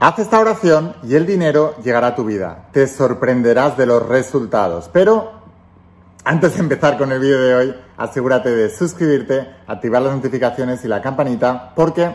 Haz 0.00 0.20
esta 0.20 0.38
oración 0.38 0.94
y 1.02 1.16
el 1.16 1.26
dinero 1.26 1.74
llegará 1.82 2.08
a 2.08 2.14
tu 2.14 2.24
vida. 2.24 2.68
Te 2.70 2.86
sorprenderás 2.86 3.76
de 3.76 3.84
los 3.84 4.06
resultados. 4.06 4.88
Pero 4.92 5.32
antes 6.22 6.54
de 6.54 6.60
empezar 6.60 6.96
con 6.96 7.10
el 7.10 7.18
vídeo 7.18 7.40
de 7.40 7.54
hoy, 7.56 7.74
asegúrate 7.96 8.48
de 8.50 8.70
suscribirte, 8.70 9.48
activar 9.66 10.02
las 10.02 10.14
notificaciones 10.14 10.84
y 10.84 10.88
la 10.88 11.02
campanita 11.02 11.72
porque 11.74 12.14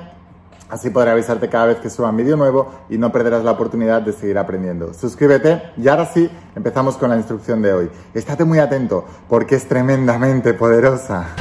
así 0.70 0.92
podré 0.92 1.12
avisarte 1.12 1.50
cada 1.50 1.66
vez 1.66 1.78
que 1.80 1.90
suba 1.90 2.10
un 2.10 2.16
vídeo 2.16 2.38
nuevo 2.38 2.74
y 2.90 2.98
no 2.98 3.12
perderás 3.12 3.44
la 3.44 3.52
oportunidad 3.52 4.02
de 4.02 4.14
seguir 4.14 4.38
aprendiendo. 4.38 4.94
Suscríbete 4.94 5.74
y 5.76 5.86
ahora 5.90 6.06
sí, 6.06 6.30
empezamos 6.56 6.96
con 6.96 7.10
la 7.10 7.18
instrucción 7.18 7.62
de 7.62 7.74
hoy. 7.74 7.90
Estate 8.14 8.46
muy 8.46 8.60
atento 8.60 9.04
porque 9.28 9.56
es 9.56 9.68
tremendamente 9.68 10.54
poderosa. 10.54 11.36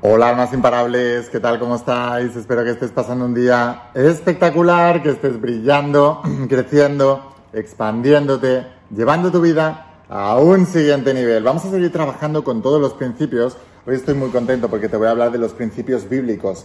Hola, 0.00 0.30
almas 0.30 0.52
imparables, 0.52 1.28
¿qué 1.28 1.38
tal? 1.38 1.60
¿Cómo 1.60 1.76
estáis? 1.76 2.34
Espero 2.34 2.64
que 2.64 2.70
estés 2.70 2.90
pasando 2.90 3.24
un 3.24 3.34
día 3.34 3.90
espectacular, 3.94 5.00
que 5.02 5.10
estés 5.10 5.40
brillando, 5.40 6.22
creciendo, 6.48 7.34
expandiéndote, 7.52 8.66
llevando 8.90 9.30
tu 9.30 9.40
vida 9.40 9.87
a 10.08 10.38
un 10.38 10.66
siguiente 10.66 11.12
nivel. 11.12 11.42
Vamos 11.42 11.64
a 11.66 11.70
seguir 11.70 11.92
trabajando 11.92 12.42
con 12.42 12.62
todos 12.62 12.80
los 12.80 12.94
principios. 12.94 13.56
Hoy 13.86 13.94
estoy 13.94 14.14
muy 14.14 14.30
contento 14.30 14.68
porque 14.68 14.88
te 14.88 14.96
voy 14.96 15.06
a 15.06 15.10
hablar 15.10 15.30
de 15.30 15.38
los 15.38 15.52
principios 15.52 16.08
bíblicos, 16.08 16.64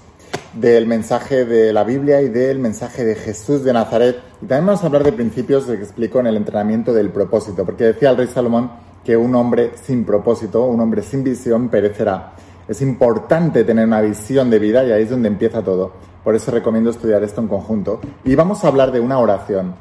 del 0.53 0.87
mensaje 0.87 1.45
de 1.45 1.73
la 1.73 1.83
Biblia 1.83 2.21
y 2.21 2.29
del 2.29 2.59
mensaje 2.59 3.03
de 3.03 3.15
Jesús 3.15 3.63
de 3.63 3.73
Nazaret. 3.73 4.17
Y 4.41 4.45
también 4.45 4.67
vamos 4.67 4.83
a 4.83 4.87
hablar 4.87 5.03
de 5.03 5.11
principios 5.11 5.65
que 5.65 5.73
explico 5.73 6.19
en 6.19 6.27
el 6.27 6.37
entrenamiento 6.37 6.93
del 6.93 7.09
propósito, 7.09 7.65
porque 7.65 7.85
decía 7.85 8.11
el 8.11 8.17
rey 8.17 8.27
Salomón 8.27 8.71
que 9.03 9.17
un 9.17 9.35
hombre 9.35 9.71
sin 9.75 10.05
propósito, 10.05 10.63
un 10.63 10.79
hombre 10.79 11.01
sin 11.01 11.23
visión, 11.23 11.67
perecerá. 11.67 12.33
Es 12.67 12.81
importante 12.81 13.65
tener 13.65 13.85
una 13.85 13.99
visión 13.99 14.49
de 14.49 14.59
vida 14.59 14.85
y 14.85 14.91
ahí 14.93 15.03
es 15.03 15.09
donde 15.09 15.27
empieza 15.27 15.61
todo. 15.61 15.91
Por 16.23 16.33
eso 16.35 16.51
recomiendo 16.51 16.89
estudiar 16.89 17.21
esto 17.23 17.41
en 17.41 17.49
conjunto. 17.49 17.99
Y 18.23 18.35
vamos 18.35 18.63
a 18.63 18.69
hablar 18.69 18.93
de 18.93 19.01
una 19.01 19.19
oración. 19.19 19.75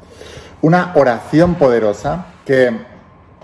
Una 0.61 0.91
oración 0.95 1.55
poderosa 1.55 2.25
que 2.45 2.92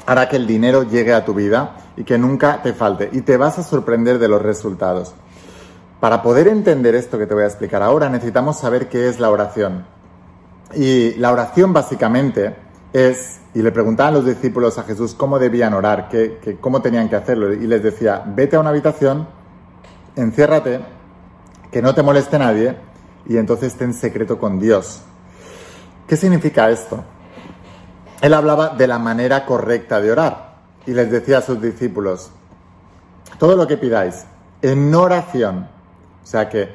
hará 0.09 0.27
que 0.27 0.37
el 0.37 0.47
dinero 0.47 0.81
llegue 0.81 1.13
a 1.13 1.23
tu 1.23 1.35
vida 1.35 1.75
y 1.95 2.03
que 2.03 2.17
nunca 2.17 2.63
te 2.63 2.73
falte. 2.73 3.09
Y 3.11 3.21
te 3.21 3.37
vas 3.37 3.59
a 3.59 3.63
sorprender 3.63 4.17
de 4.17 4.27
los 4.27 4.41
resultados. 4.41 5.13
Para 5.99 6.23
poder 6.23 6.47
entender 6.47 6.95
esto 6.95 7.19
que 7.19 7.27
te 7.27 7.35
voy 7.35 7.43
a 7.43 7.45
explicar 7.45 7.83
ahora, 7.83 8.09
necesitamos 8.09 8.57
saber 8.57 8.89
qué 8.89 9.07
es 9.07 9.19
la 9.19 9.29
oración. 9.29 9.85
Y 10.73 11.13
la 11.15 11.31
oración 11.31 11.73
básicamente 11.73 12.55
es, 12.91 13.39
y 13.53 13.61
le 13.61 13.71
preguntaban 13.71 14.15
los 14.15 14.25
discípulos 14.25 14.79
a 14.79 14.83
Jesús 14.83 15.13
cómo 15.13 15.37
debían 15.37 15.75
orar, 15.75 16.09
qué, 16.09 16.57
cómo 16.59 16.81
tenían 16.81 17.07
que 17.07 17.15
hacerlo, 17.15 17.53
y 17.53 17.67
les 17.67 17.83
decía, 17.83 18.23
vete 18.25 18.55
a 18.55 18.61
una 18.61 18.71
habitación, 18.71 19.27
enciérrate, 20.15 20.79
que 21.71 21.83
no 21.83 21.93
te 21.93 22.01
moleste 22.01 22.39
nadie, 22.39 22.75
y 23.27 23.37
entonces 23.37 23.75
ten 23.75 23.93
secreto 23.93 24.39
con 24.39 24.59
Dios. 24.59 25.03
¿Qué 26.07 26.17
significa 26.17 26.71
esto? 26.71 27.03
Él 28.21 28.33
hablaba 28.33 28.69
de 28.69 28.87
la 28.87 28.99
manera 28.99 29.45
correcta 29.45 30.01
de 30.01 30.11
orar, 30.11 30.55
y 30.85 30.91
les 30.91 31.11
decía 31.11 31.39
a 31.39 31.41
sus 31.41 31.61
discípulos, 31.61 32.31
todo 33.37 33.55
lo 33.55 33.67
que 33.67 33.77
pidáis, 33.77 34.25
en 34.61 34.93
oración, 34.93 35.67
o 36.23 36.25
sea 36.25 36.49
que 36.49 36.69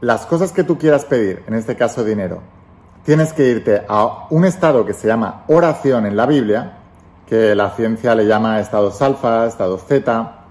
las 0.00 0.24
cosas 0.24 0.52
que 0.52 0.64
tú 0.64 0.78
quieras 0.78 1.04
pedir, 1.04 1.42
en 1.46 1.54
este 1.54 1.76
caso 1.76 2.02
dinero, 2.04 2.40
tienes 3.04 3.32
que 3.32 3.46
irte 3.48 3.82
a 3.88 4.26
un 4.30 4.44
estado 4.44 4.86
que 4.86 4.94
se 4.94 5.06
llama 5.06 5.44
oración 5.48 6.06
en 6.06 6.16
la 6.16 6.26
Biblia, 6.26 6.78
que 7.26 7.54
la 7.54 7.70
ciencia 7.70 8.14
le 8.14 8.26
llama 8.26 8.60
estados 8.60 9.00
alfa, 9.02 9.46
estados 9.46 9.84
zeta, 9.86 10.44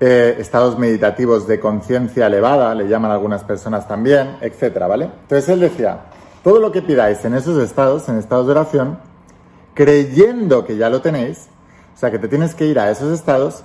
eh, 0.00 0.36
estados 0.38 0.78
meditativos 0.78 1.46
de 1.46 1.58
conciencia 1.60 2.26
elevada, 2.26 2.74
le 2.74 2.88
llaman 2.88 3.10
algunas 3.10 3.44
personas 3.44 3.86
también, 3.88 4.36
etcétera, 4.40 4.86
¿vale? 4.86 5.10
Entonces 5.22 5.48
él 5.48 5.60
decía, 5.60 6.00
todo 6.42 6.60
lo 6.60 6.72
que 6.72 6.82
pidáis 6.82 7.24
en 7.24 7.34
esos 7.34 7.62
estados, 7.62 8.08
en 8.08 8.18
estados 8.18 8.46
de 8.46 8.52
oración, 8.52 8.98
creyendo 9.74 10.64
que 10.64 10.76
ya 10.76 10.88
lo 10.88 11.00
tenéis, 11.02 11.48
o 11.94 11.98
sea 11.98 12.10
que 12.10 12.18
te 12.18 12.28
tienes 12.28 12.54
que 12.54 12.66
ir 12.66 12.78
a 12.78 12.90
esos 12.90 13.12
estados 13.12 13.64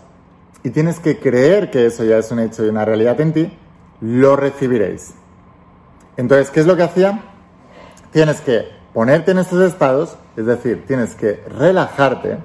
y 0.64 0.72
tienes 0.72 1.00
que 1.00 1.20
creer 1.20 1.72
que 1.72 1.86
eso 1.86 2.03
ya 2.03 2.18
es 2.18 2.31
un 2.31 2.40
hecho 2.40 2.66
y 2.66 2.70
una 2.70 2.86
realidad 2.86 3.20
en 3.22 3.34
ti, 3.34 3.58
lo 4.02 4.36
recibiréis. 4.36 5.14
Entonces, 6.18 6.52
¿qué 6.52 6.59
es 6.59 6.66
lo 6.66 6.75
que 6.75 6.84
hacía? 6.84 7.24
tienes 8.12 8.42
que 8.42 8.68
ponerte 8.94 9.31
en 9.31 9.40
estos 9.40 9.62
estados, 9.62 10.18
es 10.36 10.46
decir, 10.46 10.84
tienes 10.88 11.16
que 11.16 11.44
relajarte 11.48 12.38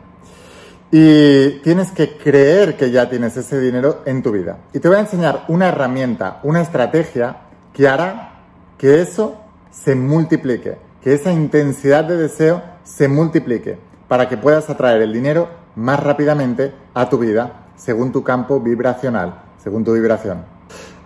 y 0.90 1.60
tienes 1.62 1.90
que 1.90 2.16
creer 2.16 2.76
que 2.76 2.90
ya 2.90 3.08
tienes 3.08 3.36
ese 3.36 3.58
dinero 3.60 4.02
en 4.04 4.22
tu 4.22 4.30
vida. 4.30 4.58
Y 4.72 4.78
te 4.78 4.88
voy 4.88 4.98
a 4.98 5.00
enseñar 5.00 5.44
una 5.48 5.68
herramienta, 5.68 6.40
una 6.42 6.60
estrategia 6.60 7.38
que 7.72 7.88
hará 7.88 8.42
que 8.78 9.00
eso 9.00 9.40
se 9.70 9.94
multiplique, 9.94 10.76
que 11.02 11.14
esa 11.14 11.32
intensidad 11.32 12.04
de 12.04 12.16
deseo 12.16 12.62
se 12.84 13.08
multiplique 13.08 13.78
para 14.08 14.28
que 14.28 14.36
puedas 14.36 14.70
atraer 14.70 15.02
el 15.02 15.12
dinero 15.12 15.48
más 15.76 16.00
rápidamente 16.00 16.72
a 16.94 17.08
tu 17.08 17.18
vida 17.18 17.64
según 17.76 18.12
tu 18.12 18.22
campo 18.22 18.60
vibracional, 18.60 19.42
según 19.62 19.84
tu 19.84 19.92
vibración. 19.92 20.44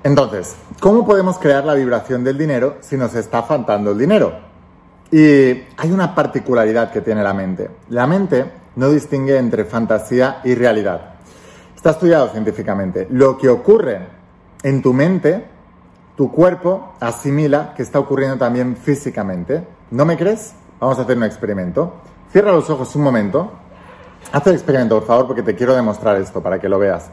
Entonces, 0.03 0.57
¿cómo 0.81 1.07
podemos 1.07 1.39
crear 1.39 1.65
la 1.65 1.75
vibración 1.75 2.23
del 2.23 2.39
dinero 2.39 2.77
si 2.81 2.97
nos 2.97 3.15
está 3.15 3.43
faltando 3.43 3.93
el 3.93 3.99
dinero? 3.99 4.33
Y 5.11 5.65
hay 5.77 5.91
una 5.91 6.15
particularidad 6.15 6.91
que 6.91 7.01
tiene 7.01 7.23
la 7.23 7.33
mente. 7.33 7.71
La 7.89 8.07
mente 8.07 8.45
no 8.77 8.91
distingue 8.91 9.39
entre 9.39 9.65
fantasía 9.65 10.41
y 10.45 10.55
realidad. 10.55 11.15
Está 11.75 11.91
estudiado 11.91 12.29
científicamente. 12.29 13.07
Lo 13.11 13.39
que 13.39 13.49
ocurre 13.49 14.01
en 14.63 14.83
tu 14.83 14.93
mente, 14.93 15.45
tu 16.17 16.31
cuerpo 16.31 16.95
asimila 17.01 17.73
que 17.75 17.83
está 17.83 17.99
ocurriendo 17.99 18.37
también 18.37 18.77
físicamente. 18.77 19.65
¿No 19.91 20.05
me 20.05 20.17
crees? 20.17 20.53
Vamos 20.81 20.99
a 20.99 21.03
hacer 21.03 21.17
un 21.17 21.25
experimento. 21.25 21.95
Cierra 22.31 22.53
los 22.53 22.69
ojos 22.71 22.95
un 22.95 23.03
momento. 23.03 23.51
Haz 24.33 24.47
el 24.47 24.55
experimento, 24.55 24.99
por 24.99 25.07
favor, 25.07 25.27
porque 25.27 25.43
te 25.43 25.57
quiero 25.57 25.75
demostrar 25.75 26.17
esto 26.17 26.43
para 26.43 26.61
que 26.61 26.69
lo 26.69 26.79
veas. 26.79 27.11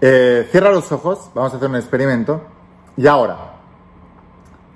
Eh, 0.00 0.46
cierra 0.50 0.70
los 0.70 0.92
ojos, 0.92 1.30
vamos 1.34 1.52
a 1.52 1.56
hacer 1.56 1.68
un 1.68 1.76
experimento. 1.76 2.42
Y 2.96 3.06
ahora, 3.06 3.36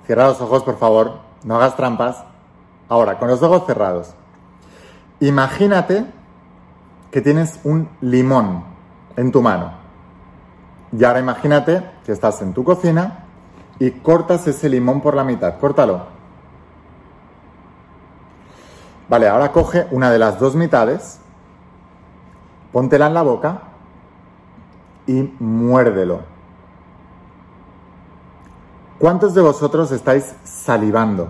cierra 0.05 0.27
los 0.27 0.41
ojos, 0.41 0.63
por 0.63 0.77
favor, 0.77 1.19
no 1.43 1.55
hagas 1.55 1.75
trampas. 1.75 2.23
Ahora, 2.89 3.17
con 3.17 3.29
los 3.29 3.41
ojos 3.41 3.65
cerrados, 3.65 4.13
imagínate 5.21 6.05
que 7.11 7.21
tienes 7.21 7.59
un 7.63 7.89
limón 8.01 8.65
en 9.15 9.31
tu 9.31 9.41
mano. 9.41 9.71
Y 10.91 11.03
ahora 11.05 11.19
imagínate 11.19 11.81
que 12.05 12.11
estás 12.11 12.41
en 12.41 12.53
tu 12.53 12.65
cocina 12.65 13.25
y 13.79 13.91
cortas 13.91 14.45
ese 14.47 14.67
limón 14.67 14.99
por 14.99 15.15
la 15.15 15.23
mitad. 15.23 15.57
Córtalo. 15.59 16.10
Vale, 19.11 19.27
ahora 19.27 19.51
coge 19.51 19.87
una 19.91 20.09
de 20.09 20.17
las 20.17 20.39
dos 20.39 20.55
mitades, 20.55 21.19
póntela 22.71 23.07
en 23.07 23.13
la 23.13 23.23
boca 23.23 23.63
y 25.05 25.35
muérdelo. 25.37 26.21
¿Cuántos 28.99 29.33
de 29.33 29.41
vosotros 29.41 29.91
estáis 29.91 30.33
salivando? 30.45 31.29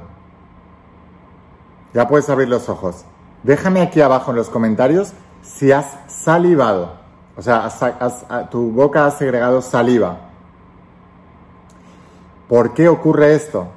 Ya 1.95 2.07
puedes 2.07 2.29
abrir 2.29 2.49
los 2.49 2.69
ojos. 2.69 3.03
Déjame 3.41 3.81
aquí 3.81 3.99
abajo 3.99 4.29
en 4.29 4.37
los 4.37 4.51
comentarios 4.51 5.13
si 5.41 5.71
has 5.71 5.87
salivado. 6.05 6.97
O 7.35 7.41
sea, 7.41 7.67
tu 8.51 8.69
boca 8.69 9.07
ha 9.07 9.09
segregado 9.09 9.59
saliva. 9.63 10.19
¿Por 12.47 12.75
qué 12.75 12.89
ocurre 12.89 13.33
esto? 13.33 13.69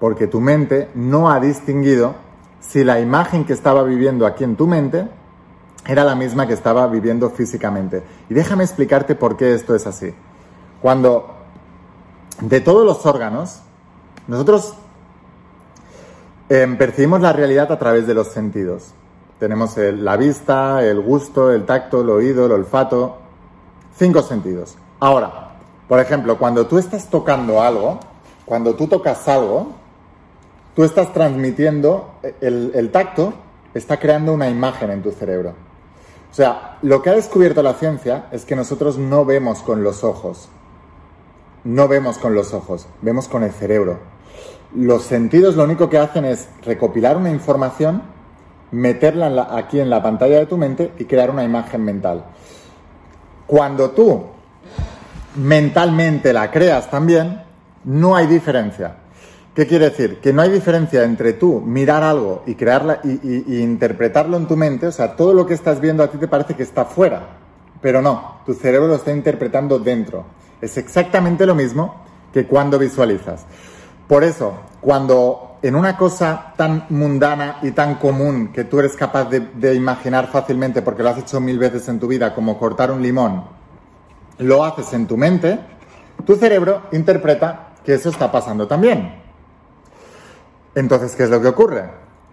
Porque 0.00 0.26
tu 0.26 0.40
mente 0.40 0.90
no 0.96 1.30
ha 1.30 1.38
distinguido 1.38 2.23
si 2.68 2.84
la 2.84 3.00
imagen 3.00 3.44
que 3.44 3.52
estaba 3.52 3.82
viviendo 3.82 4.26
aquí 4.26 4.44
en 4.44 4.56
tu 4.56 4.66
mente 4.66 5.08
era 5.86 6.04
la 6.04 6.14
misma 6.14 6.46
que 6.46 6.54
estaba 6.54 6.86
viviendo 6.86 7.30
físicamente. 7.30 8.02
Y 8.28 8.34
déjame 8.34 8.64
explicarte 8.64 9.14
por 9.14 9.36
qué 9.36 9.54
esto 9.54 9.74
es 9.74 9.86
así. 9.86 10.14
Cuando 10.80 11.34
de 12.40 12.60
todos 12.60 12.84
los 12.84 13.04
órganos, 13.06 13.60
nosotros 14.26 14.74
Em, 16.48 16.76
percibimos 16.76 17.22
la 17.22 17.32
realidad 17.32 17.72
a 17.72 17.78
través 17.78 18.06
de 18.06 18.12
los 18.12 18.28
sentidos. 18.28 18.92
Tenemos 19.38 19.76
la 19.78 20.16
vista, 20.16 20.84
el 20.84 21.00
gusto, 21.00 21.50
el 21.50 21.64
tacto, 21.64 22.02
el 22.02 22.10
oído, 22.10 22.44
el 22.44 22.52
olfato. 22.52 23.16
Cinco 23.96 24.20
sentidos. 24.20 24.76
Ahora, 25.00 25.52
por 25.88 26.00
ejemplo, 26.00 26.36
cuando 26.36 26.66
tú 26.66 26.76
estás 26.76 27.08
tocando 27.08 27.62
algo, 27.62 27.98
cuando 28.44 28.74
tú 28.74 28.86
tocas 28.86 29.26
algo, 29.26 29.68
tú 30.74 30.84
estás 30.84 31.12
transmitiendo, 31.12 32.14
el, 32.40 32.72
el 32.74 32.90
tacto 32.90 33.34
está 33.74 33.98
creando 33.98 34.32
una 34.32 34.48
imagen 34.48 34.90
en 34.90 35.02
tu 35.02 35.10
cerebro. 35.10 35.54
O 36.30 36.34
sea, 36.34 36.78
lo 36.82 37.00
que 37.00 37.10
ha 37.10 37.14
descubierto 37.14 37.62
la 37.62 37.74
ciencia 37.74 38.26
es 38.32 38.44
que 38.44 38.56
nosotros 38.56 38.98
no 38.98 39.24
vemos 39.24 39.60
con 39.62 39.84
los 39.84 40.02
ojos. 40.02 40.48
No 41.62 41.88
vemos 41.88 42.18
con 42.18 42.34
los 42.34 42.52
ojos, 42.52 42.86
vemos 43.00 43.28
con 43.28 43.42
el 43.42 43.52
cerebro. 43.52 43.98
Los 44.74 45.04
sentidos 45.04 45.54
lo 45.54 45.64
único 45.64 45.88
que 45.88 45.98
hacen 45.98 46.24
es 46.24 46.48
recopilar 46.62 47.16
una 47.16 47.30
información, 47.30 48.02
meterla 48.70 49.48
aquí 49.56 49.78
en 49.80 49.88
la 49.88 50.02
pantalla 50.02 50.38
de 50.38 50.46
tu 50.46 50.56
mente 50.56 50.92
y 50.98 51.04
crear 51.04 51.30
una 51.30 51.44
imagen 51.44 51.84
mental. 51.84 52.24
Cuando 53.46 53.90
tú 53.90 54.24
mentalmente 55.36 56.32
la 56.32 56.50
creas 56.50 56.90
también, 56.90 57.42
no 57.84 58.16
hay 58.16 58.26
diferencia. 58.26 58.96
¿Qué 59.54 59.68
quiere 59.68 59.90
decir? 59.90 60.18
Que 60.18 60.32
no 60.32 60.42
hay 60.42 60.50
diferencia 60.50 61.04
entre 61.04 61.32
tú 61.34 61.60
mirar 61.60 62.02
algo 62.02 62.42
y 62.44 62.56
crearla 62.56 62.98
y, 63.04 63.62
interpretarlo 63.62 64.36
en 64.36 64.48
tu 64.48 64.56
mente, 64.56 64.88
o 64.88 64.92
sea, 64.92 65.14
todo 65.14 65.32
lo 65.32 65.46
que 65.46 65.54
estás 65.54 65.80
viendo 65.80 66.02
a 66.02 66.08
ti 66.10 66.18
te 66.18 66.26
parece 66.26 66.54
que 66.54 66.64
está 66.64 66.84
fuera, 66.84 67.38
pero 67.80 68.02
no, 68.02 68.40
tu 68.44 68.52
cerebro 68.54 68.88
lo 68.88 68.96
está 68.96 69.12
interpretando 69.12 69.78
dentro. 69.78 70.24
Es 70.60 70.76
exactamente 70.76 71.46
lo 71.46 71.54
mismo 71.54 72.02
que 72.32 72.46
cuando 72.46 72.80
visualizas. 72.80 73.46
Por 74.08 74.24
eso, 74.24 74.54
cuando 74.80 75.58
en 75.62 75.76
una 75.76 75.96
cosa 75.96 76.52
tan 76.56 76.86
mundana 76.88 77.58
y 77.62 77.70
tan 77.70 77.94
común 77.94 78.48
que 78.52 78.64
tú 78.64 78.80
eres 78.80 78.96
capaz 78.96 79.26
de, 79.26 79.38
de 79.38 79.74
imaginar 79.74 80.26
fácilmente 80.32 80.82
porque 80.82 81.04
lo 81.04 81.10
has 81.10 81.18
hecho 81.18 81.40
mil 81.40 81.58
veces 81.60 81.88
en 81.88 82.00
tu 82.00 82.08
vida, 82.08 82.34
como 82.34 82.58
cortar 82.58 82.90
un 82.90 83.00
limón, 83.00 83.44
lo 84.38 84.64
haces 84.64 84.92
en 84.94 85.06
tu 85.06 85.16
mente, 85.16 85.60
tu 86.26 86.34
cerebro 86.34 86.82
interpreta 86.90 87.74
que 87.84 87.94
eso 87.94 88.08
está 88.08 88.32
pasando 88.32 88.66
también. 88.66 89.23
Entonces, 90.74 91.14
¿qué 91.14 91.24
es 91.24 91.30
lo 91.30 91.40
que 91.40 91.48
ocurre? 91.48 91.84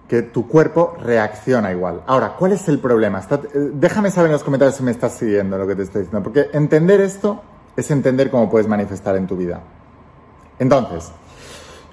Que 0.08 0.24
tu 0.24 0.48
cuerpo 0.48 0.98
reacciona 1.02 1.72
igual. 1.72 2.02
Ahora, 2.08 2.36
¿cuál 2.38 2.54
es 2.54 2.68
el 2.68 2.80
problema? 2.80 3.20
Eh, 3.20 3.72
déjame 3.74 4.12
saber 4.12 4.28
en 4.28 4.34
los 4.34 4.44
comentarios 4.44 4.76
si 4.76 4.84
me 4.84 4.92
estás 4.92 5.14
siguiendo 5.14 5.58
lo 5.58 5.68
que 5.68 5.76
te 5.76 5.84
estoy 5.84 6.02
diciendo, 6.02 6.24
porque 6.24 6.50
entender 6.54 7.02
esto 7.02 7.42
es 7.76 7.90
entender 7.92 8.30
cómo 8.30 8.50
puedes 8.50 8.68
manifestar 8.68 9.16
en 9.16 9.28
tu 9.28 9.38
vida. 9.38 9.62
Entonces, 10.60 11.12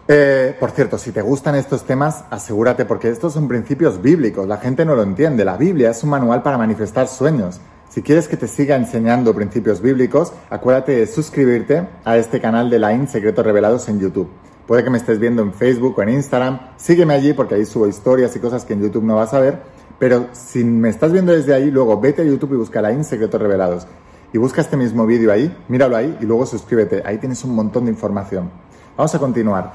eh, 0.09 0.56
por 0.59 0.71
cierto, 0.71 0.99
si 0.99 1.12
te 1.12 1.23
gustan 1.23 1.55
estos 1.55 1.85
temas, 1.85 2.25
asegúrate, 2.31 2.85
porque 2.85 3.11
estos 3.11 3.35
son 3.35 3.47
principios 3.47 4.00
bíblicos, 4.00 4.49
la 4.49 4.56
gente 4.56 4.85
no 4.85 4.95
lo 4.95 5.03
entiende. 5.03 5.45
La 5.45 5.56
Biblia 5.56 5.91
es 5.91 6.03
un 6.03 6.11
manual 6.11 6.43
para 6.43 6.59
manifestar 6.59 7.09
sueños. 7.09 7.61
Si 7.91 8.03
quieres 8.03 8.29
que 8.29 8.37
te 8.37 8.49
siga 8.49 8.77
enseñando 8.77 9.35
principios 9.35 9.81
bíblicos, 9.81 10.33
acuérdate 10.50 10.93
de 10.93 11.06
suscribirte 11.06 11.89
a 12.05 12.17
este 12.17 12.41
canal 12.41 12.71
de 12.71 12.79
Line 12.79 13.06
Secretos 13.06 13.45
Revelados 13.45 13.89
en 13.89 14.00
YouTube. 14.00 14.29
Puede 14.69 14.85
que 14.85 14.91
me 14.91 14.99
estés 14.99 15.19
viendo 15.19 15.41
en 15.41 15.55
Facebook 15.55 15.94
o 15.97 16.03
en 16.03 16.11
Instagram. 16.11 16.61
Sígueme 16.76 17.15
allí 17.15 17.32
porque 17.32 17.55
ahí 17.55 17.65
subo 17.65 17.87
historias 17.87 18.37
y 18.37 18.38
cosas 18.38 18.67
que 18.67 18.75
en 18.75 18.82
YouTube 18.82 19.03
no 19.03 19.17
vas 19.17 19.32
a 19.32 19.41
ver. 19.41 19.62
Pero 19.99 20.26
si 20.32 20.62
me 20.62 20.91
estás 20.91 21.11
viendo 21.11 21.32
desde 21.32 21.55
ahí, 21.55 21.70
luego 21.70 21.99
vete 21.99 22.20
a 22.20 22.25
YouTube 22.26 22.53
y 22.53 22.56
busca 22.56 22.82
la 22.82 23.03
Secretos 23.03 23.41
Revelados. 23.41 23.87
Y 24.31 24.37
busca 24.37 24.61
este 24.61 24.76
mismo 24.76 25.06
vídeo 25.06 25.32
ahí, 25.32 25.56
míralo 25.69 25.97
ahí 25.97 26.19
y 26.20 26.26
luego 26.26 26.44
suscríbete. 26.44 27.03
Ahí 27.06 27.17
tienes 27.17 27.43
un 27.44 27.55
montón 27.55 27.87
de 27.87 27.93
información. 27.93 28.50
Vamos 28.94 29.15
a 29.15 29.19
continuar. 29.19 29.73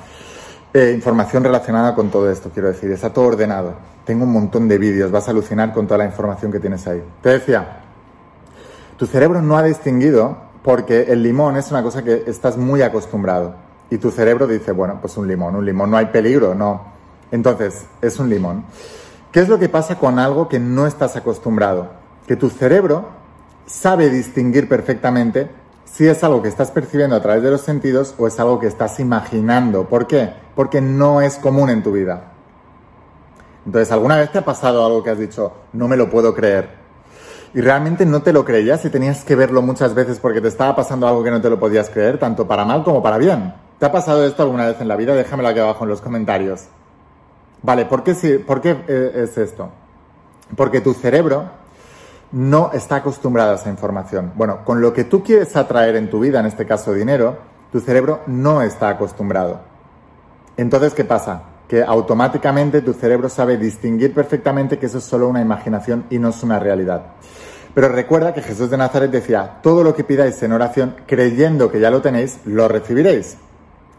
Eh, 0.71 0.91
información 0.93 1.43
relacionada 1.43 1.95
con 1.95 2.11
todo 2.11 2.29
esto, 2.29 2.51
quiero 2.53 2.67
decir. 2.67 2.91
Está 2.91 3.11
todo 3.11 3.25
ordenado. 3.25 3.73
Tengo 4.05 4.25
un 4.25 4.31
montón 4.31 4.67
de 4.67 4.77
vídeos. 4.77 5.09
Vas 5.09 5.27
a 5.27 5.31
alucinar 5.31 5.73
con 5.73 5.87
toda 5.87 5.97
la 5.97 6.05
información 6.05 6.51
que 6.51 6.59
tienes 6.59 6.85
ahí. 6.85 7.01
Te 7.19 7.29
decía, 7.29 7.79
tu 8.97 9.07
cerebro 9.07 9.41
no 9.41 9.57
ha 9.57 9.63
distinguido 9.63 10.37
porque 10.61 11.11
el 11.11 11.23
limón 11.23 11.57
es 11.57 11.71
una 11.71 11.81
cosa 11.81 12.03
que 12.03 12.25
estás 12.27 12.57
muy 12.57 12.83
acostumbrado 12.83 13.62
y 13.93 13.99
tu 13.99 14.09
cerebro 14.09 14.47
dice, 14.47 14.71
bueno, 14.71 14.97
pues 14.99 15.17
un 15.17 15.27
limón, 15.27 15.55
un 15.55 15.63
limón, 15.63 15.91
no 15.91 15.97
hay 15.97 16.07
peligro, 16.07 16.55
no. 16.55 16.81
Entonces, 17.29 17.85
es 18.01 18.17
un 18.17 18.27
limón. 18.27 18.65
¿Qué 19.31 19.39
es 19.39 19.47
lo 19.47 19.59
que 19.59 19.69
pasa 19.69 19.99
con 19.99 20.17
algo 20.17 20.49
que 20.49 20.59
no 20.59 20.87
estás 20.87 21.15
acostumbrado? 21.15 21.89
Que 22.25 22.35
tu 22.35 22.49
cerebro 22.49 23.05
sabe 23.67 24.09
distinguir 24.09 24.67
perfectamente 24.67 25.51
si 25.85 26.07
es 26.07 26.23
algo 26.23 26.41
que 26.41 26.49
estás 26.49 26.71
percibiendo 26.71 27.15
a 27.15 27.21
través 27.21 27.43
de 27.43 27.51
los 27.51 27.61
sentidos 27.61 28.15
o 28.17 28.25
es 28.25 28.39
algo 28.39 28.59
que 28.59 28.65
estás 28.65 28.99
imaginando. 28.99 29.87
¿Por 29.87 30.07
qué? 30.07 30.33
Porque 30.55 30.81
no 30.81 31.21
es 31.21 31.35
común 31.35 31.69
en 31.69 31.83
tu 31.83 31.91
vida. 31.91 32.31
Entonces, 33.63 33.91
¿alguna 33.91 34.17
vez 34.17 34.31
te 34.31 34.39
ha 34.39 34.43
pasado 34.43 34.83
algo 34.83 35.03
que 35.03 35.11
has 35.11 35.19
dicho, 35.19 35.53
no 35.73 35.87
me 35.87 35.97
lo 35.97 36.09
puedo 36.09 36.33
creer? 36.33 36.67
Y 37.53 37.61
realmente 37.61 38.07
no 38.07 38.23
te 38.23 38.33
lo 38.33 38.43
creías 38.43 38.83
y 38.85 38.89
tenías 38.89 39.23
que 39.23 39.35
verlo 39.35 39.61
muchas 39.61 39.93
veces 39.93 40.17
porque 40.17 40.41
te 40.41 40.47
estaba 40.47 40.75
pasando 40.75 41.07
algo 41.07 41.23
que 41.23 41.29
no 41.29 41.41
te 41.41 41.51
lo 41.51 41.59
podías 41.59 41.91
creer, 41.91 42.17
tanto 42.17 42.47
para 42.47 42.65
mal 42.65 42.83
como 42.83 43.03
para 43.03 43.19
bien. 43.19 43.53
¿Te 43.83 43.87
ha 43.87 43.91
pasado 43.91 44.25
esto 44.25 44.43
alguna 44.43 44.67
vez 44.67 44.79
en 44.79 44.87
la 44.87 44.95
vida? 44.95 45.13
Déjamelo 45.13 45.49
aquí 45.49 45.59
abajo 45.59 45.83
en 45.83 45.89
los 45.89 45.99
comentarios. 45.99 46.67
Vale, 47.63 47.85
¿por 47.85 48.01
qué, 48.01 48.13
¿por 48.39 48.61
qué 48.61 48.77
eh, 48.87 49.23
es 49.25 49.37
esto? 49.37 49.71
Porque 50.55 50.79
tu 50.79 50.93
cerebro 50.93 51.49
no 52.31 52.71
está 52.71 52.95
acostumbrado 52.95 53.51
a 53.51 53.55
esa 53.55 53.69
información. 53.69 54.31
Bueno, 54.35 54.63
con 54.63 54.79
lo 54.79 54.93
que 54.93 55.03
tú 55.03 55.21
quieres 55.21 55.57
atraer 55.57 55.97
en 55.97 56.09
tu 56.09 56.21
vida, 56.21 56.39
en 56.39 56.45
este 56.45 56.65
caso 56.65 56.93
dinero, 56.93 57.35
tu 57.73 57.81
cerebro 57.81 58.21
no 58.25 58.61
está 58.61 58.87
acostumbrado. 58.87 59.59
Entonces, 60.55 60.93
¿qué 60.93 61.03
pasa? 61.03 61.41
Que 61.67 61.83
automáticamente 61.83 62.83
tu 62.83 62.93
cerebro 62.93 63.27
sabe 63.27 63.57
distinguir 63.57 64.13
perfectamente 64.13 64.79
que 64.79 64.85
eso 64.85 64.99
es 64.99 65.03
solo 65.03 65.27
una 65.27 65.41
imaginación 65.41 66.05
y 66.09 66.19
no 66.19 66.29
es 66.29 66.41
una 66.41 66.57
realidad. 66.57 67.03
Pero 67.75 67.89
recuerda 67.89 68.33
que 68.33 68.43
Jesús 68.43 68.69
de 68.69 68.77
Nazaret 68.77 69.11
decía, 69.11 69.59
todo 69.61 69.83
lo 69.83 69.93
que 69.93 70.05
pidáis 70.05 70.41
en 70.41 70.53
oración, 70.53 70.95
creyendo 71.05 71.69
que 71.69 71.81
ya 71.81 71.91
lo 71.91 72.01
tenéis, 72.01 72.39
lo 72.45 72.69
recibiréis. 72.69 73.39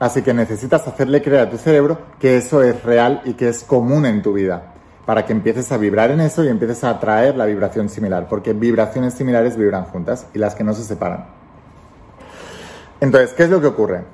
Así 0.05 0.21
que 0.21 0.35
necesitas 0.35 0.87
hacerle 0.87 1.23
creer 1.23 1.47
a 1.47 1.51
tu 1.51 1.57
cerebro 1.57 1.97
que 2.21 2.37
eso 2.37 2.63
es 2.63 2.83
real 2.83 3.23
y 3.25 3.33
que 3.33 3.49
es 3.49 3.65
común 3.65 4.05
en 4.05 4.21
tu 4.21 4.35
vida, 4.35 4.75
para 5.07 5.25
que 5.25 5.33
empieces 5.33 5.73
a 5.73 5.79
vibrar 5.79 6.11
en 6.11 6.21
eso 6.21 6.45
y 6.45 6.49
empieces 6.49 6.85
a 6.85 6.91
atraer 6.91 7.39
la 7.39 7.47
vibración 7.47 7.89
similar, 7.89 8.27
porque 8.29 8.53
vibraciones 8.53 9.15
similares 9.15 9.57
vibran 9.57 9.87
juntas 9.87 10.27
y 10.35 10.39
las 10.39 10.55
que 10.55 10.63
no 10.63 10.75
se 10.75 10.85
separan. 10.85 11.25
Entonces, 13.01 13.33
¿qué 13.33 13.45
es 13.45 13.49
lo 13.49 13.63
que 13.63 13.69
ocurre? 13.69 14.05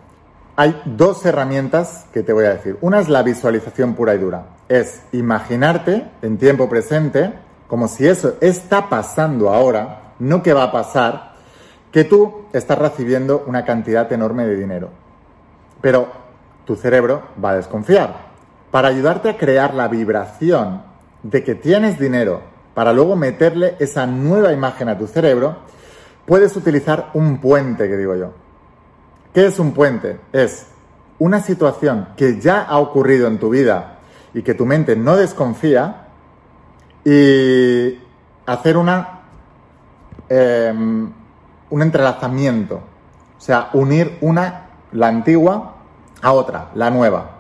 Hay 0.55 0.81
dos 0.85 1.27
herramientas 1.27 2.07
que 2.13 2.23
te 2.23 2.33
voy 2.33 2.45
a 2.45 2.55
decir. 2.55 2.79
Una 2.83 3.01
es 3.01 3.09
la 3.09 3.25
visualización 3.25 3.95
pura 3.95 4.15
y 4.15 4.19
dura. 4.19 4.45
Es 4.69 5.03
imaginarte 5.11 6.09
en 6.23 6.39
tiempo 6.39 6.69
presente 6.69 7.33
como 7.67 7.89
si 7.89 8.07
eso 8.07 8.37
está 8.41 8.89
pasando 8.89 9.53
ahora, 9.53 10.13
no 10.21 10.41
que 10.41 10.53
va 10.53 10.63
a 10.63 10.71
pasar, 10.71 11.33
que 11.91 12.05
tú 12.05 12.43
estás 12.53 12.79
recibiendo 12.79 13.43
una 13.49 13.65
cantidad 13.65 14.13
enorme 14.13 14.47
de 14.47 14.55
dinero. 14.55 15.00
Pero 15.81 16.09
tu 16.65 16.77
cerebro 16.77 17.23
va 17.43 17.51
a 17.51 17.57
desconfiar. 17.57 18.31
Para 18.71 18.89
ayudarte 18.89 19.31
a 19.31 19.37
crear 19.37 19.75
la 19.75 19.89
vibración 19.89 20.83
de 21.23 21.43
que 21.43 21.55
tienes 21.55 21.99
dinero, 21.99 22.43
para 22.75 22.93
luego 22.93 23.17
meterle 23.17 23.77
esa 23.79 24.07
nueva 24.07 24.53
imagen 24.53 24.89
a 24.89 24.97
tu 24.97 25.07
cerebro, 25.07 25.57
puedes 26.27 26.57
utilizar 26.57 27.11
un 27.15 27.39
puente, 27.39 27.89
que 27.89 27.97
digo 27.97 28.15
yo. 28.15 28.33
¿Qué 29.35 29.47
es 29.47 29.59
un 29.59 29.73
puente? 29.73 30.21
Es 30.33 30.67
una 31.19 31.41
situación 31.41 32.09
que 32.17 32.41
ya 32.41 32.63
ha 32.63 32.79
ocurrido 32.79 33.29
en 33.29 33.39
tu 33.39 33.51
vida 33.51 33.99
y 34.33 34.43
que 34.43 34.55
tu 34.55 34.67
mente 34.67 34.97
no 34.97 35.17
desconfía 35.17 36.07
y 37.05 37.99
hacer 38.47 38.77
una, 38.77 39.21
em, 40.29 41.13
un 41.71 41.83
entrelazamiento, 41.83 42.77
o 42.77 43.41
sea, 43.41 43.71
unir 43.73 44.19
una 44.21 44.70
la 44.93 45.09
antigua 45.09 45.75
a 46.23 46.33
otra, 46.33 46.69
la 46.75 46.91
nueva. 46.91 47.31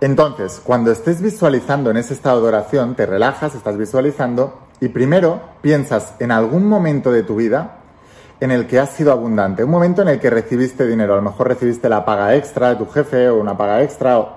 Entonces, 0.00 0.60
cuando 0.62 0.92
estés 0.92 1.20
visualizando 1.20 1.90
en 1.90 1.96
ese 1.96 2.14
estado 2.14 2.40
de 2.40 2.48
oración, 2.48 2.94
te 2.94 3.06
relajas, 3.06 3.54
estás 3.54 3.76
visualizando 3.76 4.58
y 4.80 4.88
primero 4.88 5.40
piensas 5.60 6.14
en 6.20 6.30
algún 6.30 6.68
momento 6.68 7.10
de 7.10 7.24
tu 7.24 7.36
vida 7.36 7.78
en 8.40 8.52
el 8.52 8.68
que 8.68 8.78
has 8.78 8.90
sido 8.90 9.10
abundante, 9.10 9.64
un 9.64 9.70
momento 9.70 10.02
en 10.02 10.08
el 10.08 10.20
que 10.20 10.30
recibiste 10.30 10.86
dinero, 10.86 11.14
a 11.14 11.16
lo 11.16 11.22
mejor 11.22 11.48
recibiste 11.48 11.88
la 11.88 12.04
paga 12.04 12.36
extra 12.36 12.70
de 12.70 12.76
tu 12.76 12.86
jefe 12.86 13.28
o 13.28 13.40
una 13.40 13.56
paga 13.56 13.82
extra, 13.82 14.20
o 14.20 14.36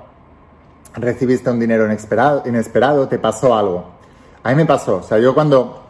recibiste 0.95 1.51
un 1.51 1.59
dinero 1.59 1.85
inesperado, 1.85 2.41
inesperado, 2.47 3.07
te 3.07 3.19
pasó 3.19 3.55
algo. 3.55 3.85
A 4.41 4.49
mí 4.49 4.55
me 4.55 4.65
pasó, 4.65 4.97
o 4.97 5.03
sea, 5.03 5.19
yo 5.19 5.35
cuando, 5.35 5.83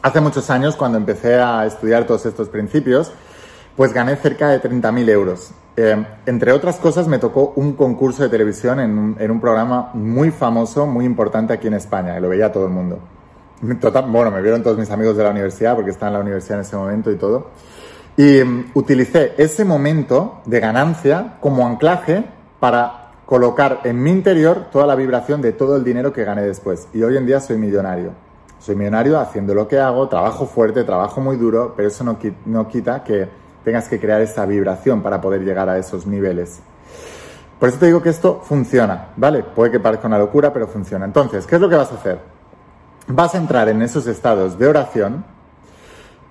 hace 0.00 0.20
muchos 0.22 0.48
años, 0.48 0.76
cuando 0.76 0.96
empecé 0.96 1.34
a 1.34 1.66
estudiar 1.66 2.06
todos 2.06 2.24
estos 2.24 2.48
principios, 2.48 3.12
pues 3.80 3.94
gané 3.94 4.14
cerca 4.16 4.50
de 4.50 4.60
30.000 4.60 5.08
euros. 5.08 5.52
Eh, 5.74 6.04
entre 6.26 6.52
otras 6.52 6.76
cosas, 6.76 7.08
me 7.08 7.18
tocó 7.18 7.54
un 7.56 7.72
concurso 7.72 8.22
de 8.22 8.28
televisión 8.28 8.78
en 8.78 9.30
un, 9.30 9.40
programa 9.40 9.88
muy 9.94 10.30
famoso, 10.30 10.86
muy 10.86 11.06
importante 11.06 11.54
aquí 11.54 11.68
en 11.68 11.72
España, 11.72 12.12
que 12.12 12.20
lo 12.20 12.28
veía 12.28 12.52
todo 12.52 12.66
el 12.66 12.72
mundo. 12.72 12.98
bueno, 13.62 14.30
me 14.30 14.42
vieron 14.42 14.62
todos 14.62 14.76
mis 14.76 14.90
amigos 14.90 15.16
de 15.16 15.24
la 15.24 15.30
universidad, 15.30 15.76
porque 15.76 15.92
estaba 15.92 16.08
en 16.08 16.12
la 16.12 16.20
universidad 16.20 16.58
en 16.58 16.66
ese 16.66 16.76
momento 16.76 17.10
y 17.10 17.16
todo. 17.16 17.46
Y 18.18 18.44
mm, 18.44 18.72
utilicé 18.74 19.32
ese 19.38 19.64
momento 19.64 20.42
de 20.44 20.60
ganancia 20.60 21.38
como 21.40 21.66
anclaje 21.66 22.26
para 22.58 23.12
colocar 23.24 23.80
en 23.84 24.02
mi 24.02 24.10
interior 24.10 24.66
toda 24.70 24.86
la 24.86 24.94
vibración 24.94 25.40
de 25.40 25.52
todo 25.52 25.76
el 25.76 25.84
dinero 25.84 26.12
que 26.12 26.24
gané 26.24 26.42
después. 26.42 26.86
Y 26.92 27.02
hoy 27.02 27.16
en 27.16 27.24
día 27.24 27.40
soy 27.40 27.56
millonario. 27.56 28.10
Soy 28.58 28.76
millonario 28.76 29.18
haciendo 29.18 29.54
lo 29.54 29.66
que 29.66 29.78
hago, 29.78 30.06
trabajo 30.10 30.44
fuerte, 30.44 30.84
trabajo 30.84 31.22
muy 31.22 31.38
duro, 31.38 31.72
pero 31.74 31.88
eso 31.88 32.04
no 32.04 32.68
quita 32.68 33.02
que 33.04 33.39
tengas 33.64 33.88
que 33.88 34.00
crear 34.00 34.20
esa 34.20 34.46
vibración 34.46 35.02
para 35.02 35.20
poder 35.20 35.42
llegar 35.42 35.68
a 35.68 35.78
esos 35.78 36.06
niveles. 36.06 36.60
Por 37.58 37.68
eso 37.68 37.78
te 37.78 37.86
digo 37.86 38.02
que 38.02 38.08
esto 38.08 38.40
funciona, 38.42 39.08
¿vale? 39.16 39.42
Puede 39.42 39.70
que 39.70 39.80
parezca 39.80 40.06
una 40.06 40.18
locura, 40.18 40.52
pero 40.52 40.66
funciona. 40.66 41.04
Entonces, 41.04 41.46
¿qué 41.46 41.56
es 41.56 41.60
lo 41.60 41.68
que 41.68 41.76
vas 41.76 41.92
a 41.92 41.96
hacer? 41.96 42.18
vas 43.14 43.34
a 43.34 43.38
entrar 43.38 43.68
en 43.68 43.82
esos 43.82 44.06
estados 44.06 44.58
de 44.58 44.66
oración, 44.66 45.24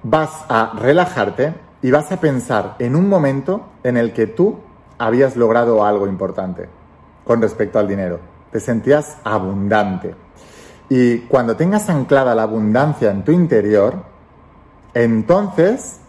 vas 0.03 0.29
a 0.47 0.73
relajarte 0.77 1.53
y 1.81 1.91
vas 1.91 2.11
a 2.11 2.19
pensar 2.19 2.75
en 2.79 2.95
un 2.95 3.07
momento 3.09 3.65
en 3.83 3.97
el 3.97 4.13
que 4.13 4.27
tú 4.27 4.59
habías 4.97 5.35
logrado 5.35 5.85
algo 5.85 6.07
importante 6.07 6.67
con 7.25 7.41
respecto 7.41 7.79
al 7.79 7.87
dinero. 7.87 8.19
Te 8.51 8.59
sentías 8.59 9.17
abundante. 9.23 10.15
Y 10.89 11.19
cuando 11.19 11.55
tengas 11.55 11.89
anclada 11.89 12.33
la 12.33 12.43
abundancia 12.43 13.11
en 13.11 13.23
tu 13.23 13.31
interior, 13.31 13.95
entonces 14.93 15.99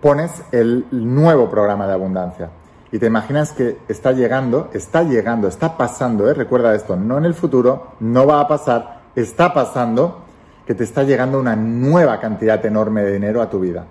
pones 0.00 0.30
el 0.52 0.86
nuevo 0.90 1.48
programa 1.50 1.86
de 1.86 1.92
abundancia. 1.94 2.50
Y 2.92 2.98
te 2.98 3.06
imaginas 3.06 3.52
que 3.52 3.78
está 3.88 4.12
llegando, 4.12 4.70
está 4.72 5.02
llegando, 5.02 5.48
está 5.48 5.76
pasando, 5.76 6.30
¿eh? 6.30 6.34
recuerda 6.34 6.74
esto, 6.74 6.96
no 6.96 7.18
en 7.18 7.24
el 7.24 7.34
futuro, 7.34 7.92
no 8.00 8.26
va 8.26 8.40
a 8.40 8.48
pasar, 8.48 9.00
está 9.14 9.52
pasando 9.52 10.24
que 10.66 10.74
te 10.74 10.84
está 10.84 11.02
llegando 11.02 11.38
una 11.38 11.56
nueva 11.56 12.20
cantidad 12.20 12.64
enorme 12.64 13.02
de 13.02 13.12
dinero 13.12 13.40
a 13.42 13.50
tu 13.50 13.60
vida. 13.60 13.86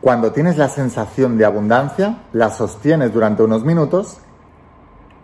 Cuando 0.00 0.32
tienes 0.32 0.56
la 0.56 0.68
sensación 0.68 1.38
de 1.38 1.44
abundancia, 1.44 2.18
la 2.32 2.50
sostienes 2.50 3.12
durante 3.12 3.42
unos 3.42 3.64
minutos 3.64 4.18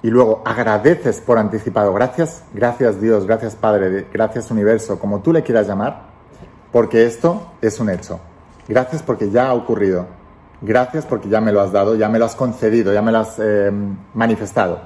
y 0.02 0.10
luego 0.10 0.42
agradeces 0.44 1.20
por 1.20 1.38
anticipado. 1.38 1.92
Gracias, 1.94 2.42
gracias 2.52 3.00
Dios, 3.00 3.26
gracias 3.26 3.54
Padre, 3.54 4.08
gracias 4.12 4.50
Universo, 4.50 4.98
como 4.98 5.20
tú 5.20 5.32
le 5.32 5.42
quieras 5.42 5.68
llamar, 5.68 6.02
porque 6.72 7.06
esto 7.06 7.52
es 7.60 7.78
un 7.78 7.90
hecho. 7.90 8.18
Gracias 8.68 9.02
porque 9.02 9.30
ya 9.30 9.48
ha 9.48 9.54
ocurrido. 9.54 10.06
Gracias 10.60 11.04
porque 11.06 11.28
ya 11.28 11.40
me 11.40 11.50
lo 11.50 11.60
has 11.60 11.72
dado, 11.72 11.96
ya 11.96 12.08
me 12.08 12.20
lo 12.20 12.24
has 12.24 12.36
concedido, 12.36 12.92
ya 12.92 13.02
me 13.02 13.10
lo 13.10 13.18
has 13.18 13.36
eh, 13.38 13.72
manifestado. 14.14 14.80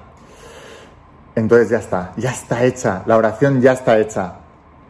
Entonces 1.34 1.68
ya 1.68 1.78
está, 1.78 2.12
ya 2.16 2.30
está 2.30 2.64
hecha, 2.64 3.02
la 3.04 3.18
oración 3.18 3.60
ya 3.60 3.72
está 3.72 3.98
hecha. 3.98 4.36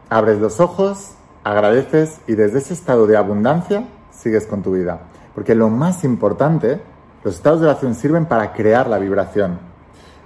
Abres 0.09 0.39
los 0.39 0.61
ojos, 0.61 1.11
agradeces 1.43 2.21
y 2.25 2.35
desde 2.35 2.59
ese 2.59 2.73
estado 2.73 3.05
de 3.05 3.17
abundancia 3.17 3.83
sigues 4.11 4.47
con 4.47 4.63
tu 4.63 4.71
vida. 4.71 4.99
Porque 5.35 5.55
lo 5.55 5.67
más 5.67 6.05
importante, 6.05 6.79
los 7.25 7.35
estados 7.35 7.59
de 7.59 7.67
oración 7.67 7.93
sirven 7.93 8.25
para 8.25 8.53
crear 8.53 8.87
la 8.87 8.97
vibración. 8.97 9.59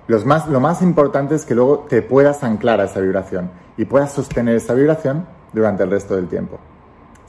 lo 0.08 0.60
más 0.60 0.82
importante 0.84 1.34
es 1.34 1.44
que 1.44 1.56
luego 1.56 1.88
te 1.90 2.04
puedas 2.04 2.44
anclar 2.44 2.80
a 2.82 2.84
esa 2.84 3.00
vibración 3.00 3.50
y 3.78 3.86
puedas 3.86 4.12
sostener 4.12 4.58
esa 4.58 4.76
vibración 4.76 5.26
durante 5.54 5.82
el 5.82 5.90
resto 5.90 6.16
del 6.16 6.28
tiempo. 6.28 6.60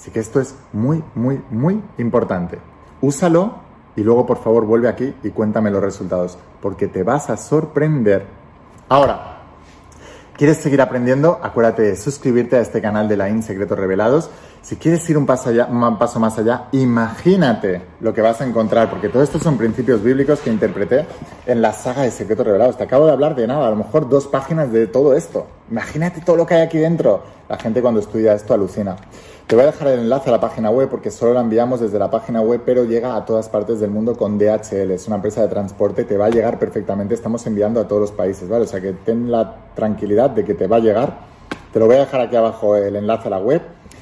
Así 0.03 0.11
que 0.11 0.19
esto 0.19 0.41
es 0.41 0.57
muy, 0.73 1.01
muy, 1.15 1.41
muy 1.53 1.81
importante. 1.97 2.59
Úsalo 3.01 3.61
y 3.95 4.03
luego 4.03 4.27
por 4.27 4.43
favor 4.43 4.67
vuelve 4.67 4.89
aquí 4.89 5.15
y 5.23 5.31
cuéntame 5.31 5.71
los 5.71 5.81
resultados, 5.81 6.37
porque 6.61 6.89
te 6.89 7.05
vas 7.05 7.31
a 7.31 7.37
sorprender. 7.37 8.27
Ahora, 8.89 9.33
¿Quieres 10.37 10.57
seguir 10.57 10.81
aprendiendo? 10.81 11.39
Acuérdate 11.43 11.83
de 11.83 11.95
suscribirte 11.95 12.57
a 12.57 12.61
este 12.61 12.81
canal 12.81 13.07
de 13.07 13.19
la 13.19 13.29
IN 13.29 13.43
Secretos 13.43 13.79
Revelados. 13.79 14.31
Si 14.63 14.77
quieres 14.77 15.09
ir 15.11 15.19
un 15.19 15.27
paso, 15.27 15.51
un 15.51 15.99
paso 15.99 16.19
más 16.19 16.39
allá, 16.39 16.69
imagínate 16.73 17.83
lo 18.01 18.15
que 18.15 18.23
vas 18.23 18.41
a 18.41 18.47
encontrar, 18.47 18.89
porque 18.89 19.11
todos 19.11 19.25
estos 19.25 19.43
son 19.43 19.59
principios 19.59 20.03
bíblicos 20.03 20.41
que 20.41 20.51
interpreté 20.51 21.07
en 21.47 21.61
la 21.61 21.73
saga 21.73 22.03
de 22.03 22.11
Secretos 22.11 22.47
Revelados. 22.47 22.79
Te 22.79 22.83
acabo 22.83 23.05
de 23.07 23.13
hablar 23.13 23.37
de 23.37 23.47
nada, 23.47 23.69
a 23.69 23.71
lo 23.71 23.77
mejor 23.77 24.09
dos 24.09 24.27
páginas 24.27 24.73
de 24.73 24.87
todo 24.87 25.15
esto. 25.15 25.47
Imagínate 25.71 26.23
todo 26.23 26.37
lo 26.37 26.47
que 26.47 26.55
hay 26.55 26.63
aquí 26.63 26.79
dentro. 26.79 27.23
La 27.49 27.59
gente 27.59 27.83
cuando 27.83 28.01
estudia 28.01 28.33
esto 28.33 28.55
alucina. 28.55 28.97
Te 29.53 29.57
voy 29.57 29.65
a 29.65 29.67
dejar 29.67 29.89
el 29.89 29.99
enlace 29.99 30.31
a 30.31 30.33
la 30.33 30.41
página 30.41 30.71
web 30.71 30.89
porque 30.89 31.11
solo 31.11 31.35
la 31.35 31.43
enviamos 31.43 31.79
desde 31.79 31.99
la 31.99 32.11
página 32.11 32.41
web, 32.41 32.63
pero 32.65 32.85
llega 32.85 33.15
a 33.15 33.27
todas 33.27 33.51
partes 33.51 33.81
del 33.81 33.91
mundo 33.91 34.17
con 34.17 34.39
DHL. 34.39 34.93
Es 34.93 35.07
una 35.09 35.17
empresa 35.17 35.43
de 35.43 35.49
transporte, 35.49 36.05
te 36.05 36.17
va 36.17 36.25
a 36.25 36.31
llegar 36.31 36.59
perfectamente. 36.59 37.13
Estamos 37.13 37.47
enviando 37.47 37.79
a 37.79 37.87
todos 37.87 38.01
los 38.01 38.13
países, 38.13 38.49
¿vale? 38.49 38.65
O 38.65 38.67
sea 38.67 38.81
que 38.81 38.95
ten 38.95 39.31
la 39.31 39.55
tranquilidad 39.75 40.31
de 40.31 40.47
que 40.47 40.55
te 40.55 40.67
va 40.67 40.77
a 40.77 40.79
llegar. 40.79 41.19
Te 41.71 41.79
lo 41.79 41.85
voy 41.85 41.97
a 41.97 41.99
dejar 41.99 42.23
aquí 42.23 42.35
abajo 42.35 42.77
el 42.77 42.97
enlace 42.97 43.27
a 43.27 43.31
la 43.33 43.41
web. 43.41 43.61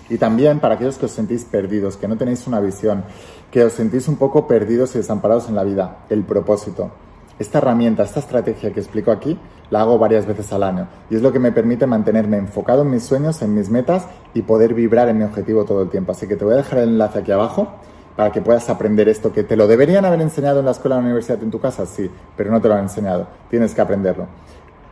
Y 0.08 0.18
también 0.18 0.60
para 0.60 0.76
aquellos 0.76 0.98
que 0.98 1.06
os 1.06 1.10
sentís 1.10 1.44
perdidos, 1.46 1.96
que 1.96 2.06
no 2.06 2.16
tenéis 2.16 2.46
una 2.46 2.60
visión, 2.60 3.02
que 3.50 3.64
os 3.64 3.72
sentís 3.72 4.06
un 4.06 4.18
poco 4.18 4.46
perdidos 4.46 4.94
y 4.94 4.98
desamparados 4.98 5.48
en 5.48 5.56
la 5.56 5.64
vida, 5.64 5.96
el 6.10 6.22
propósito. 6.22 6.92
Esta 7.40 7.58
herramienta, 7.58 8.04
esta 8.04 8.20
estrategia 8.20 8.72
que 8.72 8.78
explico 8.78 9.10
aquí, 9.10 9.36
la 9.70 9.80
hago 9.82 9.98
varias 9.98 10.26
veces 10.26 10.52
al 10.52 10.62
año 10.62 10.88
y 11.08 11.16
es 11.16 11.22
lo 11.22 11.32
que 11.32 11.38
me 11.38 11.52
permite 11.52 11.86
mantenerme 11.86 12.36
enfocado 12.36 12.82
en 12.82 12.90
mis 12.90 13.04
sueños, 13.04 13.40
en 13.42 13.54
mis 13.54 13.70
metas 13.70 14.06
y 14.34 14.42
poder 14.42 14.74
vibrar 14.74 15.08
en 15.08 15.18
mi 15.18 15.24
objetivo 15.24 15.64
todo 15.64 15.82
el 15.82 15.88
tiempo. 15.88 16.12
Así 16.12 16.26
que 16.26 16.36
te 16.36 16.44
voy 16.44 16.54
a 16.54 16.58
dejar 16.58 16.80
el 16.80 16.90
enlace 16.90 17.20
aquí 17.20 17.32
abajo 17.32 17.68
para 18.16 18.32
que 18.32 18.42
puedas 18.42 18.68
aprender 18.68 19.08
esto 19.08 19.32
que 19.32 19.44
te 19.44 19.56
lo 19.56 19.66
deberían 19.66 20.04
haber 20.04 20.20
enseñado 20.20 20.60
en 20.60 20.66
la 20.66 20.72
escuela 20.72 20.96
o 20.96 20.98
la 20.98 21.04
universidad 21.04 21.42
en 21.42 21.50
tu 21.50 21.60
casa, 21.60 21.86
sí, 21.86 22.10
pero 22.36 22.50
no 22.50 22.60
te 22.60 22.68
lo 22.68 22.74
han 22.74 22.82
enseñado. 22.82 23.26
Tienes 23.48 23.74
que 23.74 23.80
aprenderlo. 23.80 24.26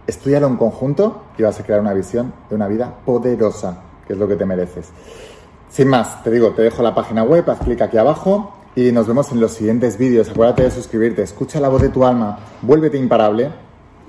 Estudialo 0.07 0.47
en 0.47 0.57
conjunto 0.57 1.25
y 1.37 1.43
vas 1.43 1.61
a 1.61 1.63
crear 1.63 1.81
una 1.81 1.93
visión 1.93 2.33
de 2.49 2.55
una 2.55 2.67
vida 2.69 2.95
poderosa, 3.05 3.83
que 4.07 4.15
es 4.15 4.19
lo 4.19 4.27
que 4.27 4.37
te 4.37 4.47
mereces. 4.47 4.91
Sin 5.69 5.89
más, 5.89 6.23
te 6.23 6.31
digo, 6.31 6.53
te 6.53 6.63
dejo 6.63 6.83
la 6.83 6.95
página 6.95 7.23
web, 7.23 7.49
haz 7.51 7.59
clic 7.59 7.83
aquí 7.83 7.99
abajo 7.99 8.55
y 8.75 8.93
nos 8.93 9.07
vemos 9.07 9.31
en 9.33 9.41
los 9.41 9.53
siguientes 9.53 9.99
vídeos. 9.99 10.31
Acuérdate 10.31 10.63
de 10.63 10.71
suscribirte, 10.71 11.23
escucha 11.23 11.61
la 11.61 11.69
voz 11.69 11.83
de 11.83 11.91
tu 11.91 12.07
alma, 12.07 12.39
vuélvete 12.63 12.97
imparable. 12.97 13.51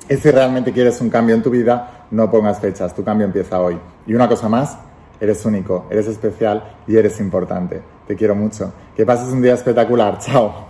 Y 0.10 0.18
si 0.18 0.32
realmente 0.32 0.74
quieres 0.74 1.00
un 1.02 1.10
cambio 1.10 1.36
en 1.36 1.44
tu 1.44 1.52
vida, 1.52 2.06
no 2.10 2.32
pongas 2.32 2.60
fechas, 2.60 2.96
tu 2.96 3.04
cambio 3.04 3.28
empieza 3.28 3.62
hoy. 3.62 3.78
Y 4.08 4.16
una 4.16 4.28
cosa 4.28 4.50
más, 4.50 4.76
eres 5.22 5.46
único, 5.46 5.86
eres 5.92 6.08
especial 6.08 6.64
y 6.88 6.98
eres 6.98 7.20
importante. 7.20 7.82
Te 8.08 8.16
quiero 8.16 8.34
mucho. 8.34 8.74
Que 8.96 9.06
pases 9.06 9.32
un 9.32 9.42
día 9.42 9.54
espectacular. 9.54 10.18
Chao. 10.18 10.69